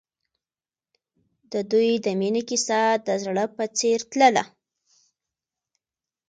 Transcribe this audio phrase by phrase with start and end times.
[1.51, 4.43] د دوی د مینې کیسه د زړه په څېر تلله.